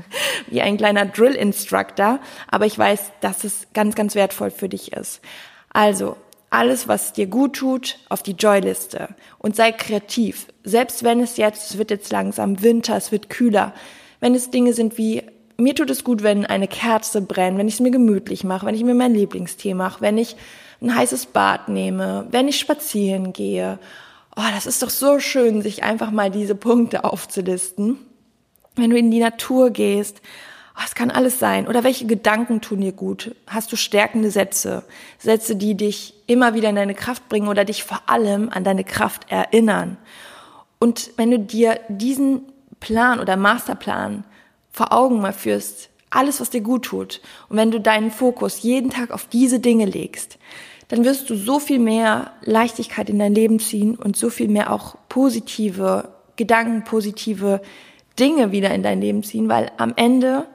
wie 0.48 0.62
ein 0.62 0.78
kleiner 0.78 1.06
Drill-Instructor. 1.06 2.20
Aber 2.50 2.66
ich 2.66 2.78
weiß, 2.78 3.12
dass 3.22 3.44
es 3.44 3.68
ganz, 3.74 3.96
ganz 3.96 4.16
wertvoll 4.16 4.52
für 4.52 4.68
dich 4.68 4.92
ist. 4.92 5.22
Also, 5.70 6.18
alles, 6.50 6.90
was 6.90 7.14
dir 7.14 7.28
gut 7.28 7.56
tut, 7.56 8.00
auf 8.10 8.22
die 8.22 8.34
Joy-Liste. 8.34 9.16
Und 9.38 9.56
sei 9.56 9.72
kreativ. 9.72 10.48
Selbst 10.66 11.04
wenn 11.04 11.22
es 11.22 11.38
jetzt, 11.38 11.72
es 11.72 11.78
wird 11.78 11.92
jetzt 11.92 12.12
langsam 12.12 12.62
Winter, 12.62 12.98
es 12.98 13.14
wird 13.14 13.30
kühler. 13.30 13.74
Wenn 14.20 14.36
es 14.36 14.52
Dinge 14.52 14.74
sind 14.74 14.98
wie, 14.98 15.24
mir 15.62 15.76
tut 15.76 15.90
es 15.90 16.04
gut, 16.04 16.24
wenn 16.24 16.46
eine 16.46 16.68
Kerze 16.68 17.22
brennt, 17.22 17.58
wenn 17.58 17.68
ich 17.68 17.76
es 17.76 17.80
mir 17.80 17.92
gemütlich 17.92 18.44
mache, 18.44 18.66
wenn 18.66 18.76
ich 18.76 18.84
mir 18.84 18.96
mein 18.96 19.14
Lieblingstee 19.14 19.74
mache, 19.74 20.02
wenn 20.02 20.18
ich 20.18 20.36
ein 20.82 20.96
heißes 20.96 21.28
Bad 21.28 21.70
nehme, 21.70 22.28
wenn 22.32 22.48
ich 22.48 22.60
spazieren 22.60 23.34
gehe. 23.34 23.80
Oh, 24.36 24.50
das 24.54 24.66
ist 24.66 24.82
doch 24.82 24.90
so 24.90 25.20
schön, 25.20 25.62
sich 25.62 25.84
einfach 25.84 26.12
mal 26.12 26.32
diese 26.32 26.56
Punkte 26.56 27.04
aufzulisten. 27.04 27.98
Wenn 28.76 28.90
du 28.90 28.98
in 28.98 29.12
die 29.12 29.20
Natur 29.20 29.70
gehst, 29.70 30.22
oh, 30.76 30.82
es 30.86 30.96
kann 30.96 31.12
alles 31.12 31.38
sein. 31.38 31.68
Oder 31.68 31.84
welche 31.84 32.08
Gedanken 32.08 32.62
tun 32.62 32.82
dir 32.82 32.94
gut? 32.94 33.36
Hast 33.48 33.72
du 33.72 33.76
stärkende 33.76 34.32
Sätze? 34.32 34.84
Sätze, 35.20 35.56
die 35.56 35.76
dich 35.76 36.16
immer 36.28 36.54
wieder 36.54 36.70
in 36.70 36.76
deine 36.76 36.96
Kraft 36.96 37.30
bringen 37.30 37.48
oder 37.48 37.66
dich 37.66 37.84
vor 37.84 38.02
allem 38.08 38.50
an 38.50 38.64
deine 38.64 38.84
Kraft 38.84 39.30
erinnern. 39.30 39.98
Und 40.80 41.12
wenn 41.18 41.30
du 41.30 41.38
dir 41.38 41.80
diesen 41.90 42.42
Plan 42.80 43.20
oder 43.20 43.38
Masterplan 43.38 44.24
vor 44.72 44.94
Augen 44.94 45.22
mal 45.22 45.34
führst, 45.34 45.90
alles, 46.10 46.42
was 46.42 46.50
dir 46.50 46.62
gut 46.62 46.84
tut, 46.84 47.22
und 47.50 47.58
wenn 47.58 47.72
du 47.72 47.80
deinen 47.80 48.12
Fokus 48.12 48.62
jeden 48.62 48.90
Tag 48.90 49.12
auf 49.12 49.28
diese 49.28 49.60
Dinge 49.60 49.86
legst, 49.86 50.38
dann 50.90 51.06
wirst 51.06 51.30
du 51.30 51.36
so 51.36 51.60
viel 51.60 51.80
mehr 51.80 52.34
Leichtigkeit 52.42 53.10
in 53.10 53.18
dein 53.18 53.34
Leben 53.34 53.60
ziehen 53.60 53.96
und 53.96 54.18
so 54.18 54.30
viel 54.30 54.50
mehr 54.50 54.74
auch 54.74 54.98
positive 55.08 56.10
Gedanken, 56.36 56.84
positive 56.84 57.62
Dinge 58.20 58.52
wieder 58.52 58.72
in 58.72 58.84
dein 58.84 59.00
Leben 59.00 59.24
ziehen, 59.24 59.48
weil 59.48 59.72
am 59.78 59.94
Ende 59.96 60.48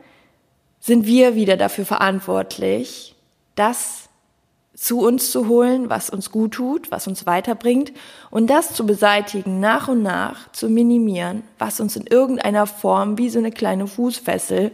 sind 0.79 1.07
wir 1.07 1.35
wieder 1.35 1.57
dafür 1.57 1.87
verantwortlich, 1.87 3.15
das 3.55 4.06
zu 4.77 5.01
uns 5.01 5.33
zu 5.33 5.49
holen, 5.49 5.89
was 5.89 6.11
uns 6.11 6.31
gut 6.31 6.53
tut, 6.53 6.91
was 6.91 7.07
uns 7.07 7.25
weiterbringt 7.25 7.93
und 8.31 8.49
das 8.49 8.75
zu 8.75 8.85
beseitigen, 8.85 9.59
nach 9.59 9.89
und 9.89 10.03
nach 10.03 10.53
zu 10.53 10.69
minimieren, 10.69 11.43
was 11.59 11.81
uns 11.81 11.97
in 11.97 12.07
irgendeiner 12.07 12.67
Form 12.67 13.17
wie 13.17 13.31
so 13.31 13.39
eine 13.39 13.51
kleine 13.51 13.87
Fußfessel 13.87 14.71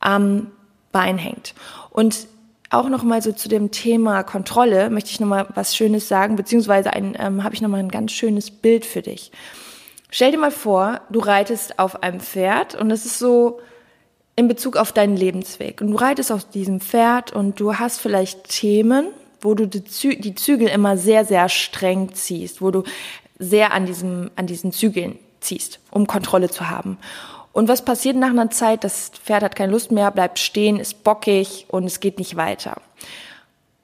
am 0.00 0.52
Bein 0.92 1.16
hängt. 1.16 1.54
Und 1.90 2.26
auch 2.68 2.90
noch 2.90 3.02
mal 3.02 3.22
so 3.22 3.32
zu 3.32 3.48
dem 3.48 3.70
Thema 3.70 4.22
Kontrolle 4.22 4.90
möchte 4.90 5.10
ich 5.10 5.20
noch 5.20 5.28
mal 5.28 5.46
was 5.54 5.74
Schönes 5.74 6.08
sagen, 6.08 6.36
beziehungsweise 6.36 6.92
ein, 6.92 7.16
ähm, 7.18 7.42
habe 7.42 7.54
ich 7.54 7.62
noch 7.62 7.70
mal 7.70 7.80
ein 7.80 7.90
ganz 7.90 8.12
schönes 8.12 8.50
Bild 8.50 8.84
für 8.84 9.00
dich. 9.00 9.32
Stell 10.10 10.30
dir 10.30 10.38
mal 10.38 10.50
vor, 10.50 11.00
du 11.08 11.20
reitest 11.20 11.78
auf 11.78 12.02
einem 12.02 12.20
Pferd 12.20 12.74
und 12.74 12.90
es 12.90 13.06
ist 13.06 13.18
so 13.18 13.60
in 14.36 14.48
Bezug 14.48 14.76
auf 14.76 14.92
deinen 14.92 15.16
Lebensweg. 15.16 15.80
Und 15.80 15.90
du 15.90 15.96
reitest 15.96 16.32
auf 16.32 16.44
diesem 16.44 16.80
Pferd 16.80 17.32
und 17.32 17.60
du 17.60 17.78
hast 17.78 17.98
vielleicht 17.98 18.48
Themen, 18.48 19.06
wo 19.42 19.54
du 19.54 19.66
die, 19.68 19.84
Zü 19.84 20.16
die 20.16 20.34
Zügel 20.34 20.68
immer 20.68 20.96
sehr, 20.96 21.24
sehr 21.24 21.48
streng 21.48 22.14
ziehst, 22.14 22.62
wo 22.62 22.70
du 22.70 22.84
sehr 23.38 23.72
an, 23.72 23.86
diesem, 23.86 24.30
an 24.36 24.46
diesen 24.46 24.72
Zügeln 24.72 25.18
ziehst, 25.40 25.80
um 25.90 26.06
Kontrolle 26.06 26.48
zu 26.48 26.70
haben. 26.70 26.96
Und 27.52 27.68
was 27.68 27.84
passiert 27.84 28.16
nach 28.16 28.30
einer 28.30 28.50
Zeit? 28.50 28.82
Das 28.84 29.10
Pferd 29.10 29.42
hat 29.42 29.56
keine 29.56 29.72
Lust 29.72 29.92
mehr, 29.92 30.10
bleibt 30.10 30.38
stehen, 30.38 30.78
ist 30.78 31.04
bockig 31.04 31.66
und 31.68 31.84
es 31.84 32.00
geht 32.00 32.18
nicht 32.18 32.36
weiter. 32.36 32.80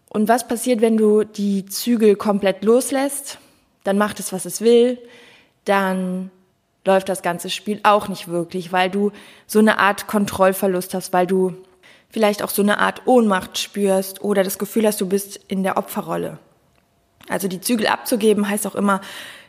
Und 0.09 0.29
was 0.29 0.49
passiert, 0.49 0.81
wenn 0.81 0.97
du 0.97 1.25
die 1.25 1.67
Zügel 1.67 2.17
komplett 2.17 2.65
loslässt? 2.65 3.39
Dann 3.85 3.99
macht 3.99 4.21
es, 4.21 4.33
was 4.33 4.47
es 4.47 4.63
will. 4.63 4.99
Dann 5.67 6.31
läuft 6.87 7.11
das 7.11 7.21
ganze 7.21 7.51
Spiel 7.51 7.81
auch 7.83 8.09
nicht 8.09 8.29
wirklich, 8.29 8.73
weil 8.73 8.89
du 8.89 9.13
so 9.47 9.59
eine 9.59 9.79
Art 9.79 10.07
Kontrollverlust 10.07 10.95
hast, 10.95 11.13
weil 11.13 11.27
du 11.27 11.55
vielleicht 12.11 12.43
auch 12.43 12.51
so 12.51 12.63
eine 12.63 12.79
Art 12.79 13.03
Ohnmacht 13.07 13.59
spürst 13.59 14.23
oder 14.23 14.43
das 14.43 14.59
Gefühl 14.59 14.87
hast, 14.87 15.01
du 15.01 15.09
bist 15.09 15.37
in 15.49 15.63
der 15.63 15.77
Opferrolle. 15.77 16.39
Also 17.29 17.49
die 17.49 17.61
Zügel 17.61 17.87
abzugeben 17.87 18.49
heißt 18.49 18.67
auch 18.67 18.75
immer, 18.75 19.01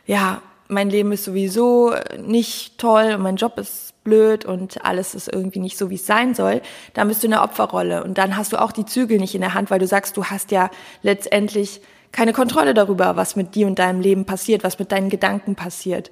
ja, 0.06 0.42
mein 0.68 0.90
Leben 0.90 1.12
ist 1.12 1.24
sowieso 1.24 1.94
nicht 2.18 2.78
toll 2.78 3.14
und 3.14 3.22
mein 3.22 3.36
Job 3.36 3.58
ist 3.58 3.90
blöd 4.04 4.44
und 4.44 4.84
alles 4.84 5.14
ist 5.14 5.28
irgendwie 5.28 5.58
nicht 5.58 5.76
so, 5.76 5.90
wie 5.90 5.96
es 5.96 6.06
sein 6.06 6.34
soll, 6.34 6.62
dann 6.94 7.08
bist 7.08 7.22
du 7.22 7.26
in 7.26 7.32
der 7.32 7.42
Opferrolle 7.42 8.04
und 8.04 8.18
dann 8.18 8.36
hast 8.36 8.52
du 8.52 8.60
auch 8.60 8.72
die 8.72 8.86
Zügel 8.86 9.18
nicht 9.18 9.34
in 9.34 9.40
der 9.40 9.54
Hand, 9.54 9.70
weil 9.70 9.78
du 9.78 9.86
sagst, 9.86 10.16
du 10.16 10.24
hast 10.24 10.50
ja 10.50 10.70
letztendlich 11.02 11.80
keine 12.12 12.32
Kontrolle 12.32 12.74
darüber, 12.74 13.16
was 13.16 13.36
mit 13.36 13.54
dir 13.54 13.66
und 13.66 13.78
deinem 13.78 14.00
Leben 14.00 14.24
passiert, 14.24 14.64
was 14.64 14.78
mit 14.78 14.90
deinen 14.90 15.10
Gedanken 15.10 15.54
passiert 15.54 16.10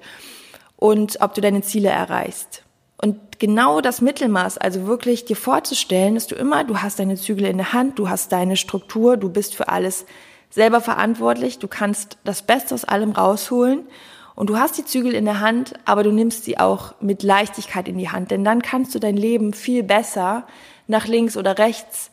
und 0.75 1.21
ob 1.21 1.33
du 1.33 1.41
deine 1.41 1.61
Ziele 1.61 1.89
erreichst. 1.89 2.63
Und 3.01 3.39
genau 3.39 3.79
das 3.79 4.01
Mittelmaß, 4.01 4.57
also 4.57 4.85
wirklich 4.85 5.23
dir 5.23 5.37
vorzustellen, 5.37 6.15
dass 6.15 6.27
du 6.27 6.35
immer, 6.35 6.65
du 6.65 6.81
hast 6.81 6.99
deine 6.99 7.15
Zügel 7.15 7.45
in 7.45 7.57
der 7.57 7.71
Hand, 7.71 7.97
du 7.97 8.09
hast 8.09 8.31
deine 8.33 8.57
Struktur, 8.57 9.15
du 9.15 9.29
bist 9.29 9.55
für 9.55 9.69
alles 9.69 10.05
selber 10.49 10.81
verantwortlich, 10.81 11.59
du 11.59 11.69
kannst 11.69 12.17
das 12.25 12.41
Beste 12.41 12.75
aus 12.75 12.83
allem 12.83 13.11
rausholen 13.11 13.87
und 14.35 14.49
du 14.49 14.57
hast 14.57 14.77
die 14.77 14.83
Zügel 14.83 15.13
in 15.13 15.23
der 15.23 15.39
Hand, 15.39 15.73
aber 15.85 16.03
du 16.03 16.11
nimmst 16.11 16.43
sie 16.43 16.59
auch 16.59 16.93
mit 16.99 17.23
Leichtigkeit 17.23 17.87
in 17.87 17.97
die 17.97 18.09
Hand, 18.09 18.31
denn 18.31 18.43
dann 18.43 18.61
kannst 18.61 18.93
du 18.95 18.99
dein 18.99 19.15
Leben 19.15 19.53
viel 19.53 19.83
besser 19.83 20.45
nach 20.87 21.07
links 21.07 21.37
oder 21.37 21.57
rechts 21.57 22.11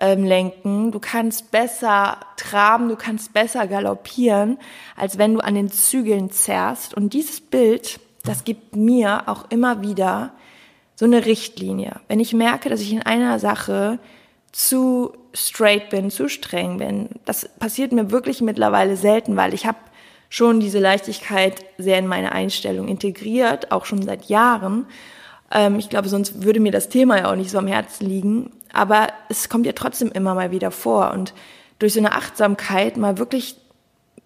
ähm, 0.00 0.24
lenken. 0.24 0.92
Du 0.92 0.98
kannst 0.98 1.50
besser 1.50 2.18
traben, 2.36 2.88
du 2.88 2.96
kannst 2.96 3.32
besser 3.32 3.66
galoppieren, 3.66 4.58
als 4.96 5.18
wenn 5.18 5.34
du 5.34 5.40
an 5.40 5.54
den 5.54 5.70
Zügeln 5.70 6.30
zerrst. 6.30 6.94
Und 6.94 7.14
dieses 7.14 7.40
Bild, 7.40 8.00
das 8.28 8.44
gibt 8.44 8.76
mir 8.76 9.24
auch 9.26 9.50
immer 9.50 9.82
wieder 9.82 10.32
so 10.94 11.04
eine 11.04 11.26
Richtlinie. 11.26 12.00
Wenn 12.08 12.20
ich 12.20 12.32
merke, 12.32 12.68
dass 12.68 12.80
ich 12.80 12.92
in 12.92 13.02
einer 13.02 13.38
Sache 13.38 13.98
zu 14.52 15.12
straight 15.32 15.90
bin, 15.90 16.10
zu 16.10 16.28
streng 16.28 16.78
bin, 16.78 17.10
das 17.24 17.48
passiert 17.58 17.92
mir 17.92 18.10
wirklich 18.10 18.40
mittlerweile 18.40 18.96
selten, 18.96 19.36
weil 19.36 19.54
ich 19.54 19.66
habe 19.66 19.78
schon 20.28 20.60
diese 20.60 20.78
Leichtigkeit 20.78 21.64
sehr 21.78 21.98
in 21.98 22.06
meine 22.06 22.32
Einstellung 22.32 22.88
integriert, 22.88 23.72
auch 23.72 23.84
schon 23.84 24.02
seit 24.02 24.26
Jahren. 24.26 24.86
Ähm, 25.50 25.78
ich 25.78 25.88
glaube, 25.88 26.08
sonst 26.08 26.42
würde 26.42 26.60
mir 26.60 26.72
das 26.72 26.88
Thema 26.88 27.18
ja 27.18 27.30
auch 27.30 27.36
nicht 27.36 27.50
so 27.50 27.58
am 27.58 27.66
Herzen 27.66 28.06
liegen. 28.06 28.50
Aber 28.72 29.08
es 29.28 29.48
kommt 29.48 29.66
ja 29.66 29.72
trotzdem 29.72 30.12
immer 30.12 30.34
mal 30.34 30.50
wieder 30.50 30.70
vor. 30.70 31.12
Und 31.12 31.32
durch 31.78 31.94
so 31.94 32.00
eine 32.00 32.12
Achtsamkeit 32.12 32.96
mal 32.96 33.18
wirklich 33.18 33.56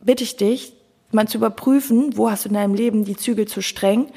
bitte 0.00 0.24
ich 0.24 0.36
dich, 0.36 0.72
mal 1.12 1.28
zu 1.28 1.38
überprüfen, 1.38 2.16
wo 2.16 2.30
hast 2.30 2.44
du 2.44 2.48
in 2.48 2.54
deinem 2.54 2.74
Leben 2.74 3.04
die 3.04 3.16
Zügel 3.16 3.46
zu 3.46 3.62
streng 3.62 4.08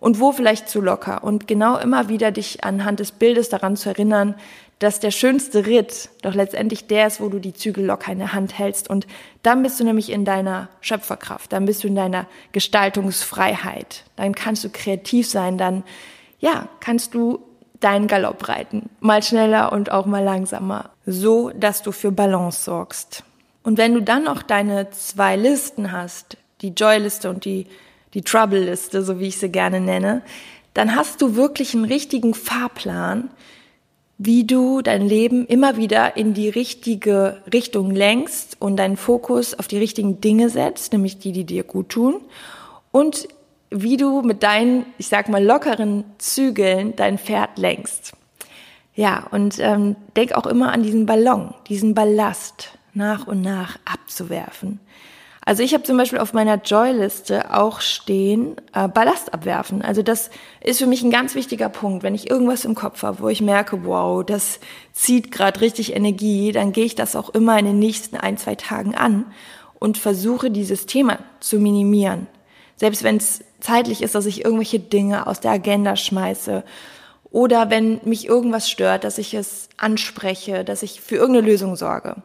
und 0.00 0.20
wo 0.20 0.32
vielleicht 0.32 0.68
zu 0.68 0.80
locker. 0.80 1.24
Und 1.24 1.46
genau 1.46 1.78
immer 1.78 2.08
wieder 2.08 2.30
dich 2.30 2.64
anhand 2.64 3.00
des 3.00 3.12
Bildes 3.12 3.48
daran 3.48 3.76
zu 3.76 3.88
erinnern, 3.88 4.34
dass 4.78 5.00
der 5.00 5.10
schönste 5.10 5.66
Ritt 5.66 6.10
doch 6.22 6.34
letztendlich 6.34 6.86
der 6.86 7.06
ist, 7.06 7.20
wo 7.20 7.28
du 7.28 7.38
die 7.38 7.54
Zügel 7.54 7.86
locker 7.86 8.12
in 8.12 8.18
der 8.18 8.32
Hand 8.32 8.58
hältst. 8.58 8.90
Und 8.90 9.06
dann 9.42 9.62
bist 9.62 9.80
du 9.80 9.84
nämlich 9.84 10.10
in 10.10 10.24
deiner 10.24 10.68
Schöpferkraft, 10.80 11.52
dann 11.52 11.64
bist 11.64 11.84
du 11.84 11.88
in 11.88 11.94
deiner 11.94 12.26
Gestaltungsfreiheit. 12.52 14.04
Dann 14.16 14.34
kannst 14.34 14.64
du 14.64 14.68
kreativ 14.68 15.28
sein, 15.28 15.56
dann, 15.56 15.84
ja, 16.38 16.68
kannst 16.80 17.14
du 17.14 17.40
deinen 17.80 18.08
Galopp 18.08 18.48
reiten. 18.48 18.90
Mal 19.00 19.22
schneller 19.22 19.72
und 19.72 19.90
auch 19.90 20.06
mal 20.06 20.22
langsamer. 20.22 20.90
So, 21.06 21.50
dass 21.50 21.82
du 21.82 21.92
für 21.92 22.12
Balance 22.12 22.64
sorgst. 22.64 23.24
Und 23.64 23.78
wenn 23.78 23.94
du 23.94 24.02
dann 24.02 24.24
noch 24.24 24.42
deine 24.42 24.90
zwei 24.90 25.36
Listen 25.36 25.90
hast, 25.90 26.36
die 26.60 26.68
Joy-Liste 26.68 27.30
und 27.30 27.44
die, 27.44 27.66
die 28.12 28.22
Trouble-Liste, 28.22 29.02
so 29.02 29.18
wie 29.18 29.28
ich 29.28 29.38
sie 29.38 29.48
gerne 29.48 29.80
nenne, 29.80 30.22
dann 30.74 30.94
hast 30.94 31.22
du 31.22 31.34
wirklich 31.34 31.74
einen 31.74 31.86
richtigen 31.86 32.34
Fahrplan, 32.34 33.30
wie 34.18 34.44
du 34.44 34.82
dein 34.82 35.02
Leben 35.02 35.46
immer 35.46 35.76
wieder 35.76 36.16
in 36.16 36.34
die 36.34 36.48
richtige 36.48 37.42
Richtung 37.52 37.90
lenkst 37.90 38.56
und 38.60 38.76
deinen 38.76 38.96
Fokus 38.96 39.58
auf 39.58 39.66
die 39.66 39.78
richtigen 39.78 40.20
Dinge 40.20 40.50
setzt, 40.50 40.92
nämlich 40.92 41.18
die, 41.18 41.32
die 41.32 41.44
dir 41.44 41.64
gut 41.64 41.88
tun. 41.88 42.20
Und 42.92 43.26
wie 43.70 43.96
du 43.96 44.22
mit 44.22 44.42
deinen, 44.42 44.86
ich 44.98 45.08
sag 45.08 45.28
mal, 45.28 45.42
lockeren 45.42 46.04
Zügeln 46.18 46.94
dein 46.94 47.18
Pferd 47.18 47.58
lenkst. 47.58 48.12
Ja, 48.94 49.26
und 49.32 49.58
ähm, 49.58 49.96
denk 50.16 50.32
auch 50.34 50.46
immer 50.46 50.72
an 50.72 50.84
diesen 50.84 51.06
Ballon, 51.06 51.54
diesen 51.68 51.94
Ballast 51.94 52.78
nach 52.94 53.26
und 53.26 53.42
nach 53.42 53.78
abzuwerfen. 53.84 54.80
Also 55.46 55.62
ich 55.62 55.74
habe 55.74 55.84
zum 55.84 55.98
Beispiel 55.98 56.20
auf 56.20 56.32
meiner 56.32 56.56
Joy-Liste 56.56 57.52
auch 57.54 57.82
stehen, 57.82 58.56
äh, 58.72 58.88
Ballast 58.88 59.34
abwerfen. 59.34 59.82
Also 59.82 60.02
das 60.02 60.30
ist 60.62 60.78
für 60.78 60.86
mich 60.86 61.02
ein 61.02 61.10
ganz 61.10 61.34
wichtiger 61.34 61.68
Punkt. 61.68 62.02
Wenn 62.02 62.14
ich 62.14 62.30
irgendwas 62.30 62.64
im 62.64 62.74
Kopf 62.74 63.02
habe, 63.02 63.20
wo 63.20 63.28
ich 63.28 63.42
merke, 63.42 63.84
wow, 63.84 64.24
das 64.24 64.58
zieht 64.92 65.30
gerade 65.30 65.60
richtig 65.60 65.94
Energie, 65.94 66.52
dann 66.52 66.72
gehe 66.72 66.86
ich 66.86 66.94
das 66.94 67.14
auch 67.14 67.28
immer 67.28 67.58
in 67.58 67.66
den 67.66 67.78
nächsten 67.78 68.16
ein, 68.16 68.38
zwei 68.38 68.54
Tagen 68.54 68.94
an 68.94 69.26
und 69.78 69.98
versuche 69.98 70.50
dieses 70.50 70.86
Thema 70.86 71.18
zu 71.40 71.58
minimieren. 71.58 72.26
Selbst 72.76 73.02
wenn 73.02 73.18
es 73.18 73.44
zeitlich 73.60 74.02
ist, 74.02 74.14
dass 74.14 74.24
ich 74.24 74.44
irgendwelche 74.44 74.80
Dinge 74.80 75.26
aus 75.26 75.40
der 75.40 75.52
Agenda 75.52 75.94
schmeiße 75.94 76.64
oder 77.34 77.68
wenn 77.68 78.00
mich 78.04 78.28
irgendwas 78.28 78.70
stört, 78.70 79.02
dass 79.02 79.18
ich 79.18 79.34
es 79.34 79.68
anspreche, 79.76 80.62
dass 80.62 80.84
ich 80.84 81.00
für 81.00 81.16
irgendeine 81.16 81.48
Lösung 81.48 81.74
sorge. 81.74 82.22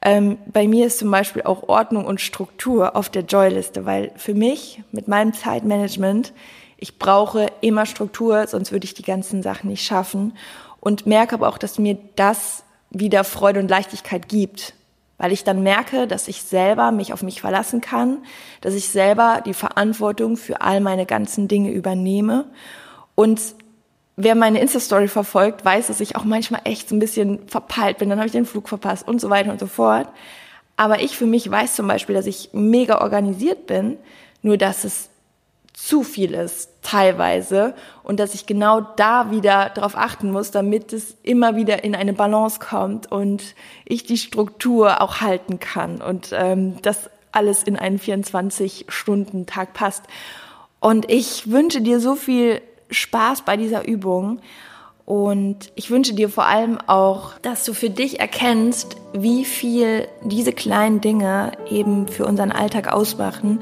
Ähm, 0.00 0.38
bei 0.46 0.68
mir 0.68 0.86
ist 0.86 1.00
zum 1.00 1.10
Beispiel 1.10 1.42
auch 1.42 1.68
Ordnung 1.68 2.04
und 2.04 2.20
Struktur 2.20 2.94
auf 2.94 3.08
der 3.08 3.24
Joy-Liste, 3.24 3.86
weil 3.86 4.12
für 4.14 4.34
mich 4.34 4.80
mit 4.92 5.08
meinem 5.08 5.34
Zeitmanagement, 5.34 6.32
ich 6.76 7.00
brauche 7.00 7.48
immer 7.60 7.86
Struktur, 7.86 8.46
sonst 8.46 8.70
würde 8.70 8.84
ich 8.84 8.94
die 8.94 9.02
ganzen 9.02 9.42
Sachen 9.42 9.68
nicht 9.68 9.84
schaffen 9.84 10.36
und 10.78 11.08
merke 11.08 11.34
aber 11.34 11.48
auch, 11.48 11.58
dass 11.58 11.80
mir 11.80 11.98
das 12.14 12.62
wieder 12.90 13.24
Freude 13.24 13.58
und 13.58 13.68
Leichtigkeit 13.68 14.28
gibt, 14.28 14.74
weil 15.18 15.32
ich 15.32 15.42
dann 15.42 15.64
merke, 15.64 16.06
dass 16.06 16.28
ich 16.28 16.40
selber 16.44 16.92
mich 16.92 17.12
auf 17.12 17.24
mich 17.24 17.40
verlassen 17.40 17.80
kann, 17.80 18.18
dass 18.60 18.74
ich 18.74 18.90
selber 18.90 19.42
die 19.44 19.54
Verantwortung 19.54 20.36
für 20.36 20.60
all 20.60 20.80
meine 20.80 21.04
ganzen 21.04 21.48
Dinge 21.48 21.72
übernehme 21.72 22.44
und 23.16 23.40
wer 24.16 24.34
meine 24.34 24.60
Insta-Story 24.60 25.08
verfolgt, 25.08 25.64
weiß, 25.64 25.86
dass 25.88 26.00
ich 26.00 26.16
auch 26.16 26.24
manchmal 26.24 26.62
echt 26.64 26.88
so 26.88 26.94
ein 26.94 26.98
bisschen 26.98 27.48
verpeilt 27.48 27.98
bin. 27.98 28.08
Dann 28.08 28.18
habe 28.18 28.26
ich 28.26 28.32
den 28.32 28.46
Flug 28.46 28.68
verpasst 28.68 29.06
und 29.06 29.20
so 29.20 29.30
weiter 29.30 29.50
und 29.50 29.60
so 29.60 29.66
fort. 29.66 30.08
Aber 30.76 31.00
ich 31.00 31.16
für 31.16 31.26
mich 31.26 31.50
weiß 31.50 31.74
zum 31.74 31.86
Beispiel, 31.86 32.14
dass 32.14 32.26
ich 32.26 32.50
mega 32.52 33.00
organisiert 33.00 33.66
bin, 33.66 33.98
nur 34.42 34.56
dass 34.56 34.84
es 34.84 35.08
zu 35.72 36.02
viel 36.02 36.34
ist 36.34 36.68
teilweise 36.82 37.74
und 38.02 38.20
dass 38.20 38.34
ich 38.34 38.46
genau 38.46 38.80
da 38.80 39.30
wieder 39.30 39.70
darauf 39.70 39.96
achten 39.96 40.30
muss, 40.30 40.50
damit 40.50 40.92
es 40.92 41.16
immer 41.22 41.56
wieder 41.56 41.82
in 41.82 41.94
eine 41.94 42.12
Balance 42.12 42.60
kommt 42.60 43.10
und 43.10 43.54
ich 43.84 44.04
die 44.04 44.18
Struktur 44.18 45.00
auch 45.00 45.20
halten 45.20 45.60
kann 45.60 46.02
und 46.02 46.30
ähm, 46.32 46.76
das 46.82 47.08
alles 47.32 47.62
in 47.62 47.76
einen 47.76 47.98
24-Stunden-Tag 47.98 49.72
passt. 49.72 50.04
Und 50.78 51.10
ich 51.10 51.50
wünsche 51.50 51.80
dir 51.80 52.00
so 52.00 52.14
viel 52.14 52.60
Spaß 52.92 53.42
bei 53.42 53.56
dieser 53.56 53.86
Übung. 53.86 54.40
Und 55.04 55.72
ich 55.74 55.90
wünsche 55.90 56.14
dir 56.14 56.28
vor 56.28 56.46
allem 56.46 56.78
auch, 56.86 57.38
dass 57.40 57.64
du 57.64 57.74
für 57.74 57.90
dich 57.90 58.20
erkennst, 58.20 58.96
wie 59.12 59.44
viel 59.44 60.06
diese 60.22 60.52
kleinen 60.52 61.00
Dinge 61.00 61.52
eben 61.68 62.06
für 62.06 62.24
unseren 62.24 62.52
Alltag 62.52 62.92
ausmachen 62.92 63.60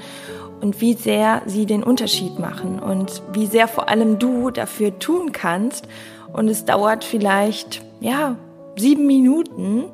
und 0.60 0.80
wie 0.80 0.94
sehr 0.94 1.42
sie 1.46 1.64
den 1.64 1.82
Unterschied 1.82 2.38
machen 2.38 2.78
und 2.78 3.22
wie 3.32 3.46
sehr 3.46 3.68
vor 3.68 3.88
allem 3.88 4.18
du 4.18 4.50
dafür 4.50 4.99
tun 4.99 5.32
kannst. 5.32 5.88
Und 6.32 6.49
es 6.49 6.66
dauert 6.66 7.04
vielleicht, 7.04 7.82
ja, 8.00 8.37
sieben 8.76 9.06
Minuten, 9.06 9.84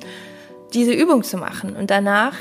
diese 0.75 0.93
Übung 0.93 1.23
zu 1.23 1.39
machen. 1.39 1.77
Und 1.77 1.91
danach 1.91 2.35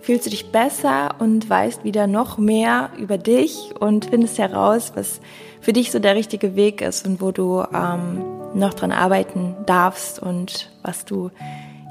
fühlst 0.00 0.26
du 0.26 0.30
dich 0.30 0.50
besser 0.50 1.14
und 1.18 1.48
weißt 1.48 1.84
wieder 1.84 2.06
noch 2.06 2.36
mehr 2.36 2.90
über 2.98 3.18
dich 3.18 3.70
und 3.78 4.06
findest 4.06 4.38
heraus, 4.38 4.92
was 4.94 5.20
für 5.62 5.72
dich 5.72 5.90
so 5.90 5.98
der 5.98 6.16
richtige 6.16 6.56
Weg 6.56 6.82
ist 6.82 7.06
und 7.06 7.20
wo 7.20 7.30
du 7.30 7.64
ähm, 7.72 8.22
noch 8.54 8.74
dran 8.74 8.92
arbeiten 8.92 9.56
darfst 9.64 10.20
und 10.20 10.70
was 10.82 11.04
du 11.04 11.30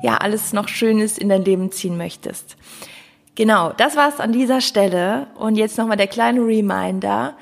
ja 0.04 0.18
alles 0.18 0.54
noch 0.54 0.68
Schönes 0.68 1.18
in 1.18 1.30
dein 1.30 1.44
Leben 1.44 1.72
ziehen 1.72 1.98
möchtest. 1.98 2.58
Genau, 3.36 3.72
das 3.76 3.96
war's 3.96 4.20
an 4.20 4.34
dieser 4.34 4.62
Stelle 4.62 5.28
und 5.36 5.56
jetzt 5.56 5.78
nochmal 5.78 5.98
der 5.98 6.08
kleine 6.08 6.42
Reminder. 6.42 7.36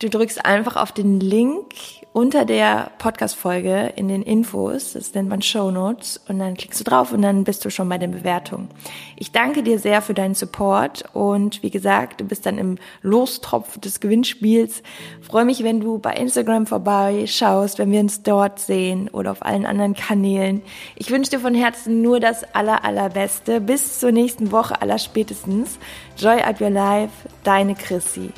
Du 0.00 0.10
drückst 0.10 0.44
einfach 0.44 0.76
auf 0.76 0.92
den 0.92 1.20
Link 1.20 1.72
unter 2.14 2.44
der 2.44 2.92
Podcast-Folge 2.98 3.92
in 3.96 4.06
den 4.06 4.22
Infos, 4.22 4.92
das 4.92 5.12
nennt 5.14 5.28
man 5.28 5.42
Show 5.42 5.72
Notes, 5.72 6.20
und 6.28 6.38
dann 6.38 6.54
klickst 6.54 6.78
du 6.78 6.84
drauf 6.84 7.12
und 7.12 7.22
dann 7.22 7.42
bist 7.42 7.64
du 7.64 7.70
schon 7.70 7.88
bei 7.88 7.98
den 7.98 8.12
Bewertungen. 8.12 8.68
Ich 9.16 9.32
danke 9.32 9.64
dir 9.64 9.80
sehr 9.80 10.00
für 10.00 10.14
deinen 10.14 10.36
Support 10.36 11.06
und 11.12 11.64
wie 11.64 11.70
gesagt, 11.70 12.20
du 12.20 12.24
bist 12.24 12.46
dann 12.46 12.56
im 12.56 12.78
Lostropf 13.02 13.80
des 13.80 13.98
Gewinnspiels. 13.98 14.84
freue 15.22 15.44
mich, 15.44 15.64
wenn 15.64 15.80
du 15.80 15.98
bei 15.98 16.12
Instagram 16.12 16.68
vorbeischaust, 16.68 17.80
wenn 17.80 17.90
wir 17.90 17.98
uns 17.98 18.22
dort 18.22 18.60
sehen 18.60 19.08
oder 19.08 19.32
auf 19.32 19.44
allen 19.44 19.66
anderen 19.66 19.94
Kanälen. 19.94 20.62
Ich 20.94 21.10
wünsche 21.10 21.32
dir 21.32 21.40
von 21.40 21.56
Herzen 21.56 22.00
nur 22.00 22.20
das 22.20 22.44
aller, 22.54 22.84
allerbeste. 22.84 23.60
Bis 23.60 23.98
zur 23.98 24.12
nächsten 24.12 24.52
Woche 24.52 24.80
aller 24.80 24.98
spätestens. 24.98 25.80
Joy 26.16 26.40
at 26.42 26.60
your 26.60 26.70
life, 26.70 27.10
deine 27.42 27.74
Chrissy. 27.74 28.30